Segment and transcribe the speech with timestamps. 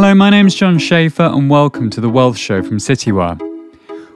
[0.00, 3.38] Hello, my name's John Schaefer, and welcome to the Wealth Show from Citywire.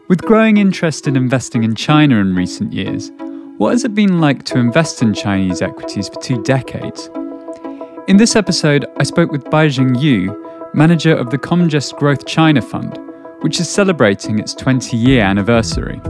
[0.08, 3.11] With growing interest in investing in China in recent years,
[3.59, 7.11] what has it been like to invest in Chinese equities for two decades?
[8.09, 12.98] In this episode, I spoke with Baijing Yu, manager of the Comgest Growth China Fund,
[13.43, 16.01] which is celebrating its 20 year anniversary.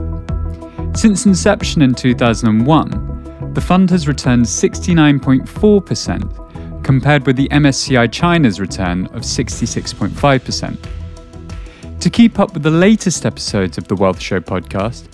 [0.95, 6.44] Since inception in 2001, the fund has returned 69.4%,
[6.85, 11.99] compared with the MSCI China's return of 66.5%.
[11.99, 15.07] To keep up with the latest episodes of the Wealth Show podcast,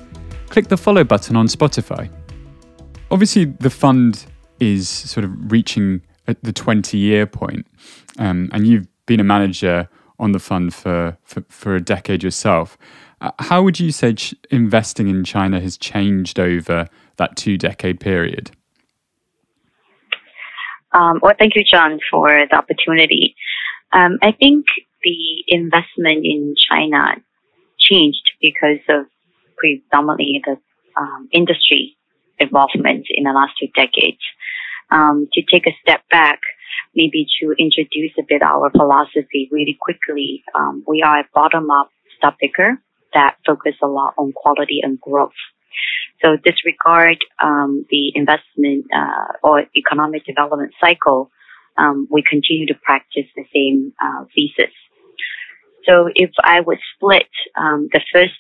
[0.50, 2.12] click the follow button on Spotify.
[3.10, 4.26] Obviously, the fund
[4.60, 6.02] is sort of reaching
[6.42, 7.66] the 20 year point,
[8.20, 9.88] um, and you've been a manager
[10.20, 12.78] on the fund for, for, for a decade yourself.
[13.22, 18.02] Uh, how would you say ch- investing in China has changed over that two decade
[18.02, 18.52] period?
[20.94, 23.36] Um, well, thank you, John, for the opportunity.
[23.94, 24.66] Um, I think
[25.04, 27.16] the investment in China
[27.80, 29.06] changed because of
[29.58, 30.58] predominantly the
[31.00, 31.98] um, industry
[32.40, 34.22] involvement in the last two decades.
[34.90, 36.40] Um, to take a step back,
[36.94, 42.38] maybe to introduce a bit our philosophy really quickly, um, we are a bottom-up stock
[42.40, 42.82] picker
[43.14, 45.32] that focus a lot on quality and growth.
[46.22, 51.32] So disregard um, the investment uh, or economic development cycle,
[51.78, 54.74] um, we continue to practice the same uh, thesis.
[55.86, 58.34] So if I would split um, the first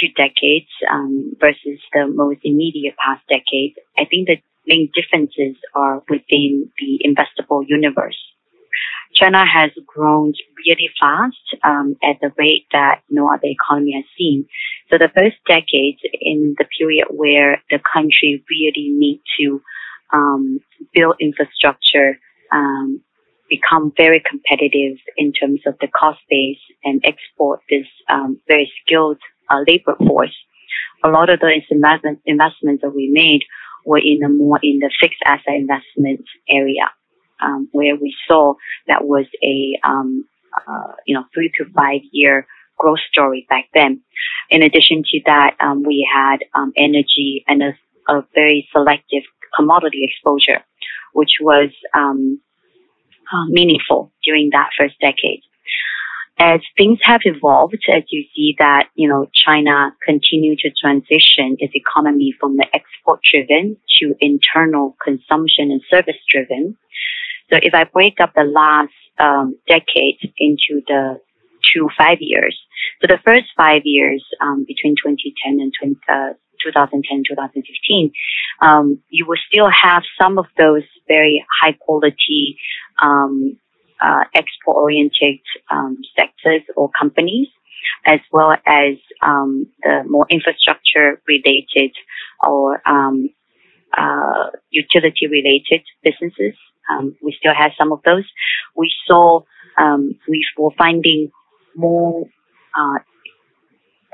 [0.00, 6.02] two decades um, versus the most immediate past decade, I think the main differences are
[6.08, 8.18] within the investable universe.
[9.14, 10.32] China has grown
[10.66, 14.46] really fast um, at the rate that no other economy has seen.
[14.90, 19.62] So the first decade in the period where the country really need to
[20.12, 20.60] um,
[20.92, 22.18] build infrastructure,
[22.52, 23.00] um,
[23.48, 29.18] become very competitive in terms of the cost base and export this um, very skilled
[29.50, 30.34] uh, labor force.
[31.04, 33.42] A lot of those investment, investments that we made
[33.84, 36.90] were in the more in the fixed asset investment area,
[37.44, 38.54] um, where we saw
[38.88, 40.24] that was a um,
[40.56, 42.46] uh, you know three to five year
[42.78, 44.00] growth story back then.
[44.50, 49.22] In addition to that, um, we had um, energy and a, a, very selective
[49.56, 50.64] commodity exposure,
[51.12, 52.40] which was um,
[53.32, 55.40] uh, meaningful during that first decade
[56.38, 61.74] as things have evolved, as you see that, you know, China continue to transition its
[61.74, 66.76] economy from the export driven to internal consumption and service driven.
[67.50, 71.20] So if I break up the last um, decade into the
[71.72, 72.58] two five years,
[73.00, 78.12] so the first five years um, between 2010 and 20, uh, 2010 2015,
[78.62, 82.56] um, you will still have some of those very high quality
[83.02, 83.58] um,
[84.00, 85.40] uh, export-oriented
[85.70, 87.48] um, sectors or companies,
[88.06, 91.92] as well as um, the more infrastructure-related
[92.42, 93.28] or um,
[93.96, 96.54] uh, utility-related businesses.
[96.90, 98.24] Um, we still have some of those.
[98.76, 99.42] We saw
[99.76, 101.30] um, we were finding
[101.74, 102.26] more
[102.78, 102.98] uh,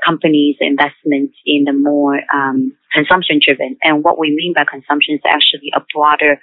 [0.03, 3.77] companies' investments in the more um, consumption driven.
[3.83, 6.39] And what we mean by consumption is actually a broader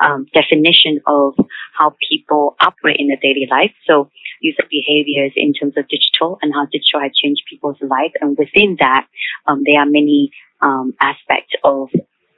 [0.00, 1.34] um, definition of
[1.76, 3.72] how people operate in their daily life.
[3.86, 4.10] So
[4.40, 8.12] user behaviors in terms of digital and how digital has changed people's life.
[8.20, 9.06] And within that,
[9.46, 11.90] um, there are many um, aspects of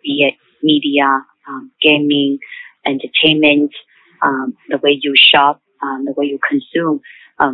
[0.03, 2.39] be it media, um, gaming,
[2.87, 3.73] entertainment,
[4.23, 7.01] um, the way you shop, the way you consume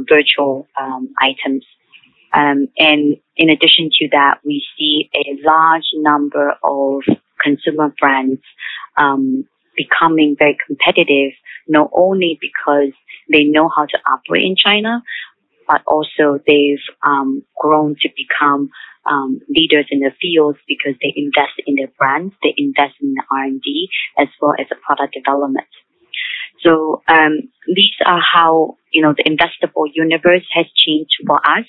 [0.08, 0.68] virtual
[1.20, 1.64] items.
[2.32, 7.02] Um, and in addition to that, we see a large number of
[7.42, 8.40] consumer brands
[8.96, 9.46] um,
[9.76, 11.32] becoming very competitive,
[11.66, 12.92] not only because
[13.32, 15.02] they know how to operate in China,
[15.70, 18.70] but also they've um, grown to become
[19.06, 23.22] um, leaders in the fields because they invest in their brands, they invest in the
[23.30, 23.88] R&D
[24.18, 25.70] as well as the product development.
[26.64, 31.64] So um, these are how you know the investable universe has changed for us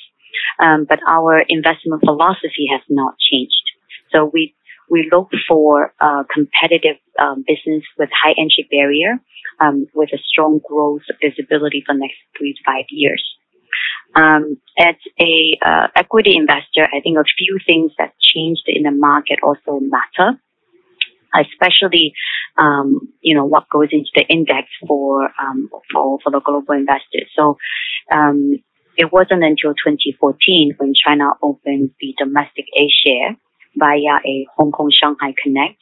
[0.60, 3.64] um, but our investment philosophy has not changed.
[4.12, 4.56] So we
[4.90, 9.20] we look for a competitive um, business with high entry barrier,
[9.60, 13.24] um, with a strong growth visibility for the next three to five years.
[14.16, 18.92] Um, as a uh, equity investor, I think a few things that changed in the
[18.92, 20.40] market also matter,
[21.34, 22.14] especially
[22.58, 27.30] um, you know what goes into the index for um, for for the global investors.
[27.36, 27.58] So
[28.12, 28.60] um,
[28.98, 33.38] it wasn't until 2014 when China opened the domestic A share
[33.76, 35.80] via a Hong Kong Shanghai Connect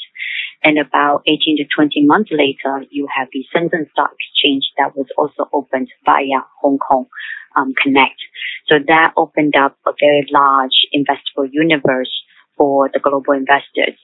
[0.64, 5.08] And about 18 to 20 months later, you have the Shenzhen Stock Exchange that was
[5.18, 7.08] also opened via Hong Kong
[7.56, 8.20] um, Connect.
[8.68, 12.12] So that opened up a very large investable universe
[12.58, 13.98] for the global investors.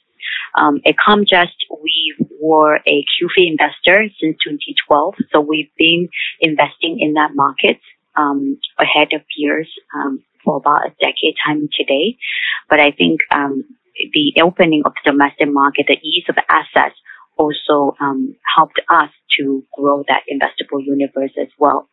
[0.57, 6.07] Um, at Comgest, we were a QFII investor since 2012, so we've been
[6.40, 7.80] investing in that market
[8.16, 12.18] um, ahead of peers um, for about a decade time today.
[12.69, 13.66] But I think um,
[14.13, 16.92] the opening of the domestic market, the ease of access,
[17.38, 21.89] also um, helped us to grow that investable universe as well.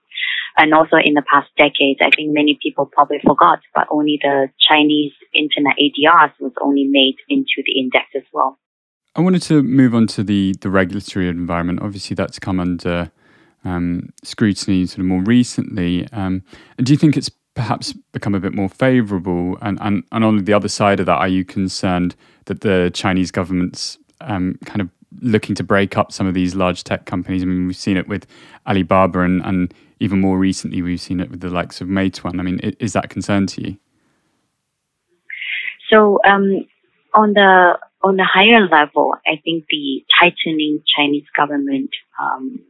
[0.57, 4.49] And also in the past decades, I think many people probably forgot, but only the
[4.61, 8.59] Chinese internet ADRs was only made into the index as well.
[9.15, 11.81] I wanted to move on to the, the regulatory environment.
[11.83, 13.11] Obviously, that's come under
[13.65, 16.09] um, scrutiny sort of more recently.
[16.13, 16.43] Um,
[16.79, 19.59] do you think it's perhaps become a bit more favourable?
[19.61, 22.15] And, and, and on the other side of that, are you concerned
[22.47, 24.91] that the Chinese government's um, kind of
[25.21, 27.43] looking to break up some of these large tech companies?
[27.43, 28.27] I mean, we've seen it with
[28.67, 32.41] Alibaba, and, and even more recently, we've seen it with the likes of Meituan.
[32.41, 33.77] I mean, is that concern to you?
[35.91, 36.67] So, um,
[37.15, 41.91] on the on the higher level, I think the tightening Chinese government
[42.21, 42.61] um,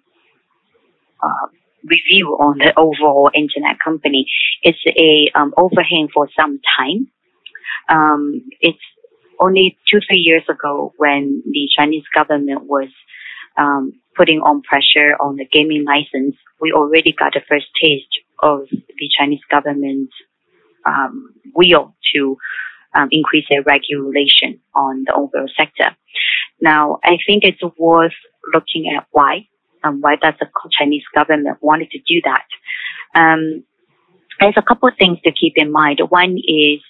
[1.22, 1.46] uh,
[1.84, 4.26] review on the overall internet company
[4.62, 7.08] is a um, overhang for some time.
[7.88, 8.78] Um, it's
[9.40, 12.88] only two three years ago when the Chinese government was
[13.56, 18.12] um, putting on pressure on the gaming license, we already got the first taste
[18.42, 20.12] of the Chinese government's
[20.86, 22.36] um, will to
[22.94, 25.96] um, increase their regulation on the overall sector.
[26.60, 28.12] Now, I think it's worth
[28.52, 29.48] looking at why
[29.84, 30.46] um, why does the
[30.78, 32.46] Chinese government wanted to do that?
[33.18, 33.64] Um,
[34.40, 36.00] there's a couple of things to keep in mind.
[36.08, 36.80] One is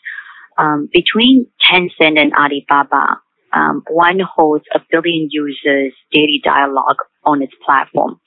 [0.58, 3.20] um, between Tencent and Alibaba,
[3.52, 8.20] um, one holds a billion users daily dialogue on its platform,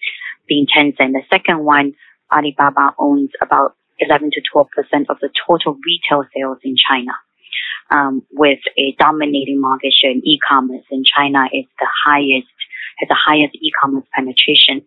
[0.48, 1.14] being Tencent.
[1.14, 1.94] The second one,
[2.32, 7.12] Alibaba owns about 11 to 12 percent of the total retail sales in China.
[7.92, 12.48] Um, with a dominating market share in e-commerce, and China is the highest
[12.98, 14.86] has the highest e-commerce penetration.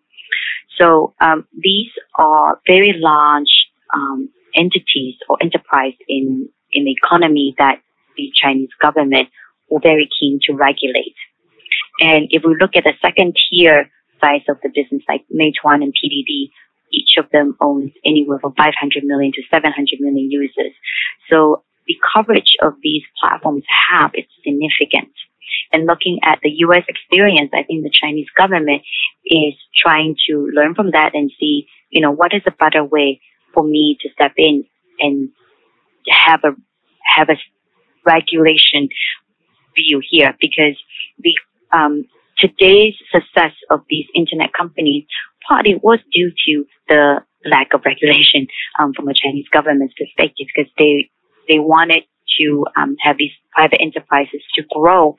[0.78, 7.81] So um, these are very large um, entities or enterprise in in the economy that
[8.16, 9.28] the Chinese government
[9.70, 11.16] were very keen to regulate.
[12.00, 13.90] And if we look at the second tier
[14.20, 16.50] size of the business, like Meituan and PDD,
[16.93, 20.72] each of them owns anywhere from 500 million to 700 million users.
[21.31, 25.12] So the coverage of these platforms have is significant.
[25.72, 26.84] And looking at the U.S.
[26.88, 28.82] experience, I think the Chinese government
[29.24, 33.20] is trying to learn from that and see, you know, what is a better way
[33.54, 34.64] for me to step in
[35.00, 35.30] and
[36.08, 36.54] have a
[37.04, 37.36] have a
[38.04, 38.88] regulation
[39.74, 40.76] view here because
[41.18, 41.34] the
[41.72, 42.04] um,
[42.38, 45.04] today's success of these internet companies
[45.46, 48.46] partly was due to the lack of regulation
[48.78, 51.10] um, from a Chinese government's perspective because they
[51.48, 52.04] they wanted
[52.40, 55.16] to um, have these private enterprises to grow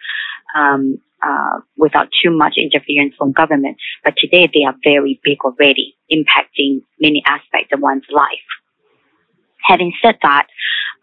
[0.55, 3.77] um, uh, without too much interference from government.
[4.03, 8.47] But today they are very big already, impacting many aspects of one's life.
[9.63, 10.47] Having said that,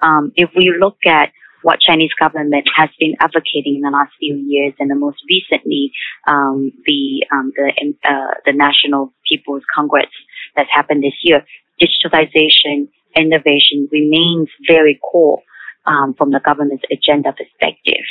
[0.00, 1.32] um, if we look at
[1.62, 5.91] what Chinese government has been advocating in the last few years, and the most recently,
[6.26, 10.11] um, the um, the uh, the National People's Congress
[10.55, 11.44] that's happened this year,
[11.81, 15.43] digitalization, innovation remains very core
[15.86, 18.05] um, from the government's agenda perspective.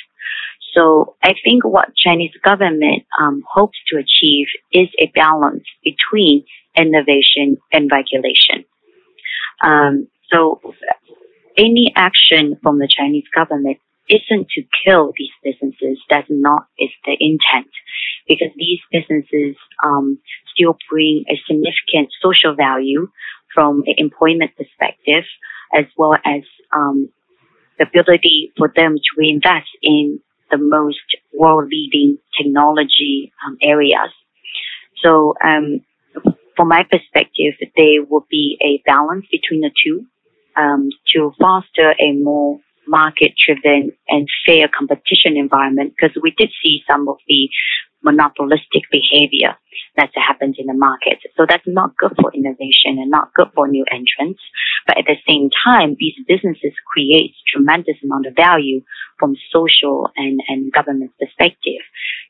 [0.73, 7.57] So I think what Chinese government um, hopes to achieve is a balance between innovation
[7.71, 8.65] and regulation.
[9.63, 10.59] Um, so
[11.57, 13.77] any action from the Chinese government
[14.09, 15.97] isn't to kill these businesses.
[16.09, 17.71] That's not is the intent,
[18.27, 20.19] because these businesses um,
[20.53, 23.09] still bring a significant social value
[23.53, 25.23] from an employment perspective,
[25.73, 26.41] as well as
[26.75, 27.09] um,
[27.77, 30.19] the ability for them to invest in
[30.51, 30.99] the most
[31.33, 34.11] world leading technology um, areas.
[35.03, 35.81] So, um,
[36.55, 40.05] from my perspective, there will be a balance between the two
[40.55, 46.81] um, to foster a more market driven and fair competition environment because we did see
[46.87, 47.49] some of the
[48.03, 49.55] monopolistic behavior
[49.97, 51.19] that happens in the market.
[51.37, 54.41] So that's not good for innovation and not good for new entrants.
[54.87, 58.81] But at the same time, these businesses create tremendous amount of value
[59.19, 61.81] from social and, and government perspective.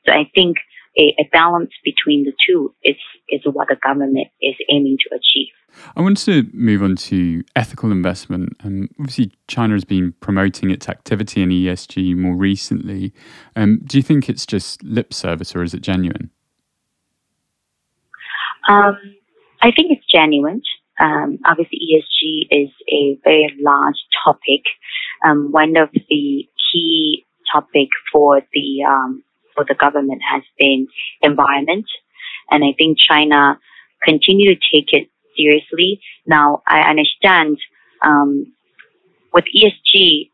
[0.06, 0.56] So I think
[0.98, 2.96] a, a balance between the two is,
[3.28, 5.52] is what the government is aiming to achieve.
[5.94, 8.56] I want to move on to ethical investment.
[8.64, 13.12] Um, obviously, China has been promoting its activity in ESG more recently.
[13.54, 16.30] Um, do you think it's just lip service or is it genuine?
[18.68, 18.98] Um,
[19.60, 20.62] I think it's genuine.
[20.98, 24.62] Um, obviously, ESG is a very large topic.
[25.24, 29.22] Um, one of the key topic for the um,
[29.56, 30.86] for the government has been
[31.22, 31.86] environment,
[32.50, 33.58] and I think China
[34.02, 36.00] continue to take it seriously.
[36.26, 37.58] Now, I understand
[38.04, 38.52] um,
[39.32, 40.30] with ESG,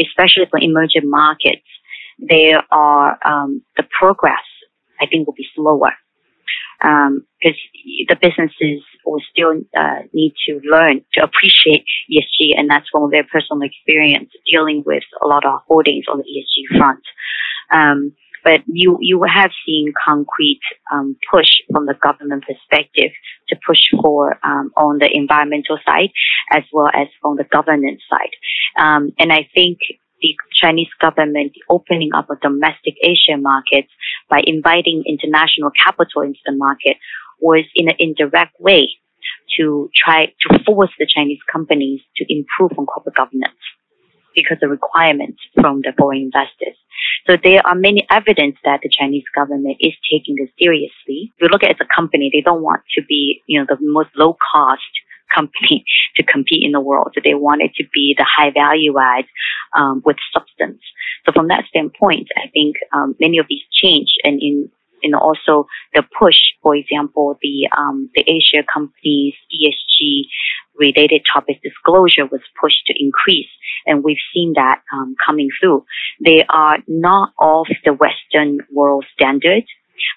[0.00, 1.66] especially for emerging markets,
[2.18, 4.44] there are um, the progress.
[5.00, 5.90] I think will be slower
[6.78, 12.88] because um, the businesses will still uh, need to learn to appreciate ESG, and that's
[12.90, 17.02] from their personal experience dealing with a lot of holdings on the ESG front.
[17.70, 18.12] Um,
[18.44, 20.60] but you you have seen concrete
[20.92, 23.10] um, push from the government perspective
[23.48, 26.10] to push for um, on the environmental side
[26.52, 28.34] as well as on the governance side.
[28.78, 29.78] Um, and I think
[30.20, 33.86] the Chinese government opening up a domestic A share market
[34.28, 36.96] by inviting international capital into the market
[37.40, 38.90] was in an indirect way
[39.56, 43.58] to try to force the Chinese companies to improve on corporate governance
[44.34, 46.76] because of requirements from the foreign investors.
[47.26, 51.32] So there are many evidence that the Chinese government is taking this seriously.
[51.34, 54.10] If you look at a company, they don't want to be, you know, the most
[54.16, 54.82] low cost
[55.34, 55.84] company
[56.16, 57.12] to compete in the world.
[57.14, 59.24] So they want it to be the high value add
[59.76, 60.80] um, with substance.
[61.26, 64.70] So from that standpoint, I think um, many of these change and in
[65.04, 70.22] and also the push, for example, the um, the A share companies ESG
[70.76, 73.50] related topic disclosure was pushed to increase,
[73.86, 75.84] and we've seen that um, coming through.
[76.24, 79.64] They are not of the Western world standard,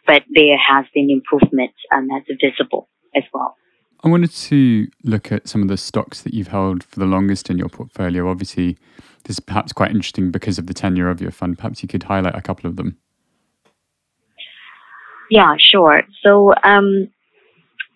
[0.05, 3.55] but there has been improvement, and that's visible as well.
[4.03, 7.49] I wanted to look at some of the stocks that you've held for the longest
[7.49, 8.29] in your portfolio.
[8.29, 8.77] Obviously,
[9.23, 11.57] this is perhaps quite interesting because of the tenure of your fund.
[11.57, 12.97] Perhaps you could highlight a couple of them.
[15.29, 16.03] Yeah, sure.
[16.23, 17.09] So, um,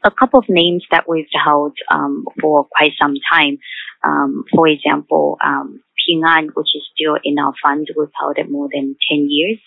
[0.03, 3.59] a couple of names that we've held um, for quite some time.
[4.03, 8.49] Um, for example, um, Ping An, which is still in our fund, we've held it
[8.49, 9.59] more than 10 years.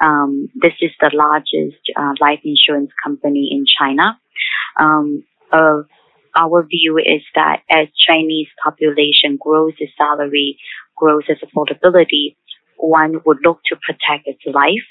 [0.00, 4.18] Um, this is the largest uh, life insurance company in China.
[5.52, 5.82] Uh,
[6.36, 10.58] our view is that as Chinese population grows, its salary
[10.96, 12.36] grows, its affordability,
[12.76, 14.88] one would look to protect its life.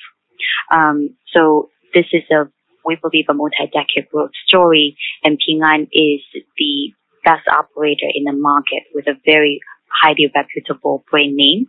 [0.71, 2.49] Um, so this is a,
[2.85, 6.21] we believe, a multi-decade growth story, and Ping An is
[6.57, 9.61] the best operator in the market with a very
[10.01, 11.67] highly reputable brand name.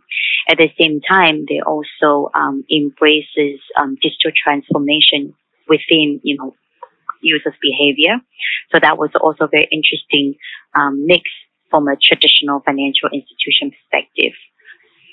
[0.49, 5.33] At the same time, they also um, embraces um, digital transformation
[5.69, 6.55] within, you know,
[7.21, 8.17] users' behavior.
[8.71, 10.35] So that was also very interesting
[10.75, 11.23] um, mix
[11.69, 14.33] from a traditional financial institution perspective.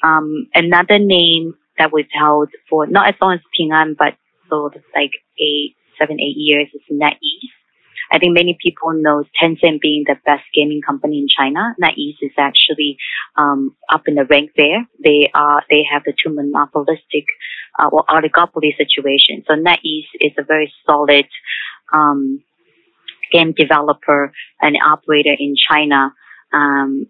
[0.03, 4.15] Um, another name that was held for not as long as Ping An, but
[4.53, 7.53] sold like eight, seven, eight years is NetEase.
[8.11, 11.75] I think many people know Tencent being the best gaming company in China.
[11.83, 12.99] NetEase is actually
[13.37, 14.87] um, up in the rank there.
[15.03, 17.25] They are they have the two monopolistic
[17.79, 19.45] uh, or oligopoly situation.
[19.47, 21.27] So NetEase is a very solid
[21.93, 22.43] um,
[23.33, 26.13] game developer and operator in China.
[26.53, 27.07] Um,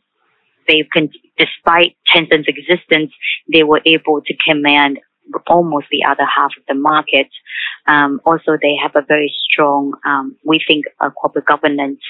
[0.69, 3.11] they can, despite Tencent's existence,
[3.53, 5.01] they were able to command
[5.47, 7.29] almost the other half of the market.
[7.87, 12.01] Um, also, they have a very strong, um, we think, a corporate governance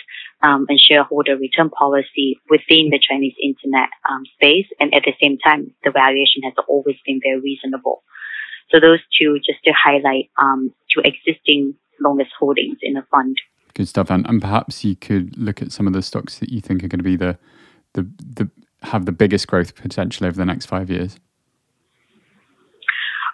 [0.43, 4.67] um, and shareholder return policy within the Chinese internet um, space.
[4.81, 8.03] And at the same time, the valuation has always been very reasonable.
[8.71, 13.37] So those two, just to highlight um, two existing longest holdings in the fund.
[13.75, 16.61] Good stuff, and, and perhaps you could look at some of the stocks that you
[16.61, 17.39] think are going to be the
[17.95, 18.51] the the
[18.83, 21.19] have the biggest growth potential over the next five years.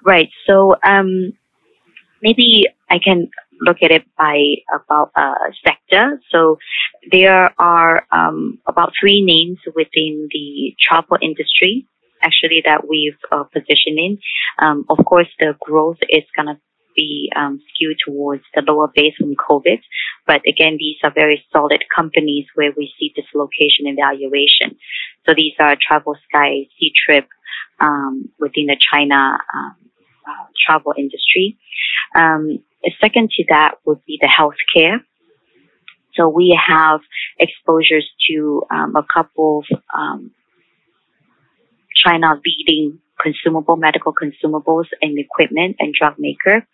[0.04, 0.30] Right.
[0.46, 1.32] So um,
[2.22, 4.38] maybe I can look at it by
[4.72, 5.32] about a
[5.64, 6.20] sector.
[6.30, 6.58] So
[7.10, 11.86] there are um, about three names within the travel industry
[12.22, 14.18] actually that we've uh, positioned in.
[14.58, 16.60] Um, of course, the growth is going to
[16.96, 19.80] be um, skewed towards the lower base from COVID.
[20.26, 24.76] But again, these are very solid companies where we see dislocation and valuation.
[25.26, 27.26] So these are Travel Sky, Ctrip,
[27.80, 29.76] um, within the China um,
[30.28, 31.58] uh, travel industry.
[32.14, 32.62] Um,
[33.00, 34.98] second to that would be the healthcare.
[36.14, 37.00] So we have
[37.38, 40.32] exposures to um, a couple of um,
[42.04, 46.66] China leading consumable medical consumables and equipment and drug maker.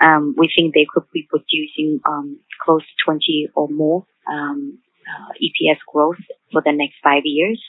[0.00, 4.78] Um, we think they could be producing um, close to 20 or more um,
[5.08, 7.60] uh, EPS growth for the next five years,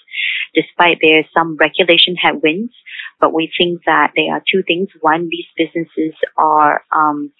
[0.53, 2.73] despite there's some regulation headwinds.
[3.21, 4.89] But we think that there are two things.
[4.99, 7.31] One, these businesses are um,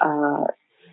[0.00, 0.44] uh,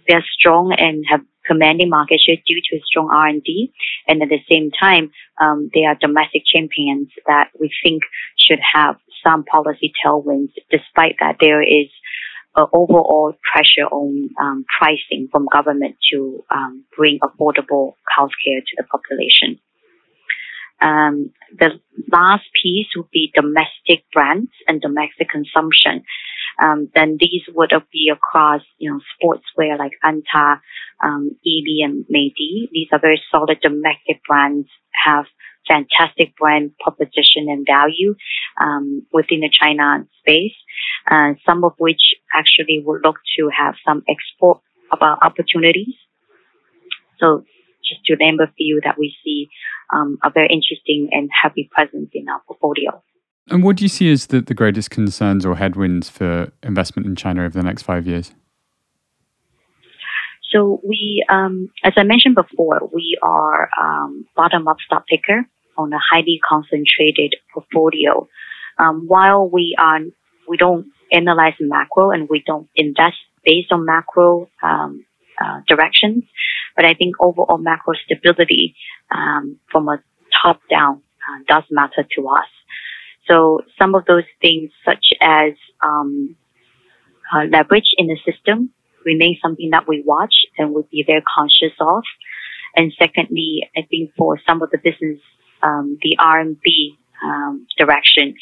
[0.08, 3.72] they're strong and have commanding market share due to strong R&D.
[4.08, 8.04] And at the same time, um, they are domestic champions that we think
[8.38, 11.90] should have some policy tailwinds, despite that there is
[12.56, 18.84] uh, overall pressure on um, pricing from government to um, bring affordable healthcare to the
[18.84, 19.60] population.
[20.86, 21.72] Um, the
[22.12, 26.04] last piece would be domestic brands and domestic consumption.
[26.62, 30.62] Um, then these would be across, you know, sportswear like Anta,
[31.04, 32.70] um, and Meidi.
[32.72, 34.68] These are very solid domestic brands,
[35.04, 35.26] have
[35.68, 38.16] fantastic brand proposition and value
[38.62, 40.56] um, within the China space,
[41.10, 44.62] uh, some of which actually would look to have some export
[44.92, 45.96] opportunities.
[47.20, 47.44] So
[47.88, 49.50] just to name a few that we see
[49.94, 53.02] um, are very interesting and happy presence in our portfolio.
[53.50, 57.16] And what do you see as the, the greatest concerns or headwinds for investment in
[57.16, 58.32] China over the next five years?
[60.52, 65.46] So we, um, as I mentioned before, we are um, bottom-up stock picker
[65.78, 68.28] on a highly concentrated portfolio.
[68.80, 70.00] Um, while we are,
[70.48, 75.06] we don't analyze macro and we don't invest based on macro um,
[75.44, 76.24] uh, directions,
[76.76, 78.76] but I think overall macro stability
[79.12, 79.98] um, from a
[80.42, 82.48] top down uh, does matter to us.
[83.28, 85.54] So some of those things, such as
[85.84, 86.36] um,
[87.34, 88.70] uh, leverage in the system,
[89.06, 92.04] remain something that we watch and would be very conscious of.
[92.76, 95.20] And secondly, I think for some of the business,
[95.64, 98.36] um, the RMB um, direction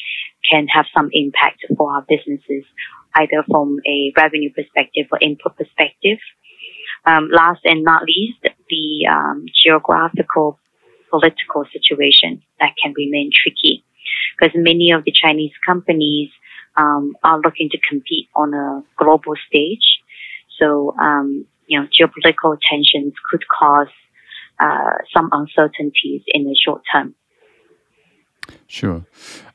[0.50, 2.64] can have some impact for our businesses,
[3.14, 6.18] either from a revenue perspective or input perspective.
[7.06, 10.58] Um, last and not least, the um, geographical
[11.10, 13.84] political situation that can remain tricky
[14.36, 16.30] because many of the Chinese companies
[16.76, 20.00] um, are looking to compete on a global stage.
[20.58, 23.92] So, um, you know, geopolitical tensions could cause
[24.60, 27.14] uh, some uncertainties in the short term.
[28.66, 29.04] Sure.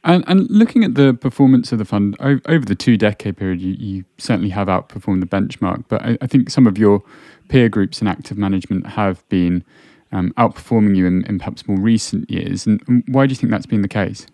[0.04, 3.74] And, and looking at the performance of the fund over the two decade period, you,
[3.74, 5.86] you certainly have outperformed the benchmark.
[5.88, 7.04] But I, I, think some of your
[7.50, 9.64] peer groups in active management have been
[10.12, 12.66] um, outperforming you in, in, perhaps more recent years.
[12.66, 14.26] And, and why do you think that's been the case?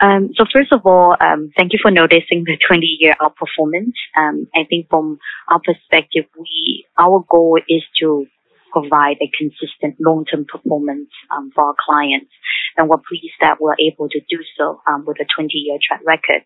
[0.00, 3.92] Um, so first of all, um, thank you for noticing the 20-year outperformance.
[4.16, 8.26] Um, I think from our perspective, we our goal is to
[8.72, 12.30] provide a consistent long-term performance um, for our clients,
[12.76, 16.42] and we're pleased that we're able to do so um, with a 20-year track record.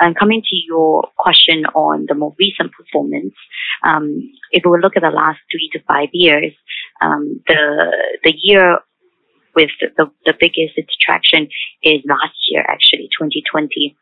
[0.00, 3.34] And coming to your question on the more recent performance,
[3.82, 6.52] um, if we look at the last three to five years,
[7.00, 8.78] the the year
[9.58, 11.48] with the, the biggest attraction
[11.82, 13.96] is last year, actually, 2020.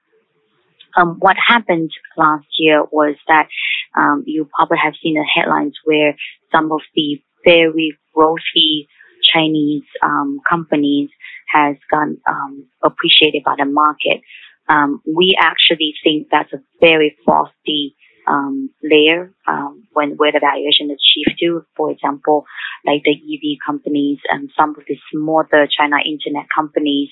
[0.96, 3.48] Um, what happened last year was that
[3.96, 6.16] um, you probably have seen the headlines where
[6.56, 8.86] some of the very growthy
[9.22, 11.10] Chinese um, companies
[11.52, 14.20] has gone um, appreciated by the market.
[14.68, 17.94] Um, we actually think that's a very frothy
[18.26, 21.64] um, layer um, when where the valuation is achieved to.
[21.76, 22.44] For example,
[22.84, 27.10] like the EV companies and some of the smaller China internet companies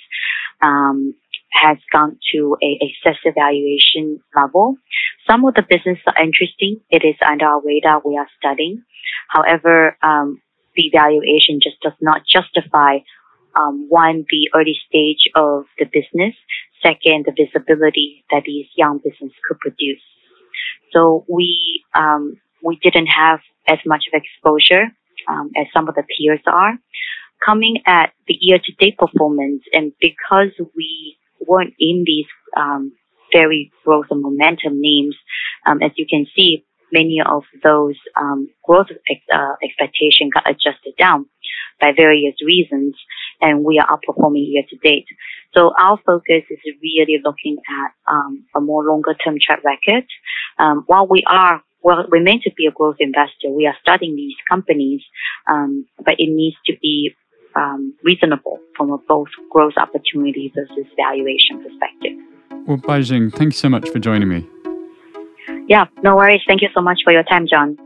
[0.63, 1.15] um,
[1.55, 4.77] has gone to a excessive valuation level.
[5.31, 6.81] Some of the business are interesting.
[6.91, 8.03] It is under our radar.
[8.05, 8.83] We are studying.
[9.29, 10.43] However, um,
[10.77, 12.99] the valuation just does not justify
[13.57, 16.35] um, one, the early stage of the business.
[16.83, 20.03] Second, the visibility that these young business could produce.
[20.93, 24.91] So we um, we didn't have as much of exposure
[25.29, 26.79] um, as some of the peers are.
[27.45, 32.27] Coming at the year-to-date performance, and because we weren't in these
[32.57, 32.93] um,
[33.33, 35.17] very growth and momentum names,
[35.67, 40.95] um, as you can see, many of those um, growth ex- uh, expectation got adjusted
[40.99, 41.27] down
[41.81, 42.95] by various reasons,
[43.41, 45.07] and we are outperforming year to date.
[45.53, 50.07] So our focus is really looking at um, a more longer term track record.
[50.59, 53.51] Um, while we are well, we're meant to be a growth investor.
[53.51, 55.03] We are studying these companies,
[55.47, 57.15] um, but it needs to be
[57.57, 62.13] um, reasonable from a both growth opportunity versus valuation perspective.
[62.67, 64.49] Well, Baijing, thank you so much for joining me.
[65.69, 66.41] Yeah, no worries.
[66.47, 67.77] Thank you so much for your time, John.